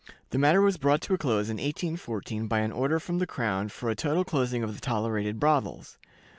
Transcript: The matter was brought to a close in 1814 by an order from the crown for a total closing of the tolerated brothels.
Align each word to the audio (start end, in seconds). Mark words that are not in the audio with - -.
The 0.31 0.39
matter 0.39 0.61
was 0.63 0.77
brought 0.77 0.99
to 1.01 1.13
a 1.13 1.17
close 1.19 1.47
in 1.47 1.57
1814 1.57 2.47
by 2.47 2.61
an 2.61 2.71
order 2.71 2.99
from 2.99 3.19
the 3.19 3.27
crown 3.27 3.69
for 3.69 3.87
a 3.91 3.95
total 3.95 4.23
closing 4.25 4.63
of 4.63 4.73
the 4.73 4.81
tolerated 4.81 5.39
brothels. 5.39 5.99